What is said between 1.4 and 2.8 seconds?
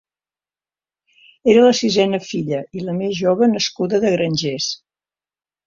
Era la sisena filla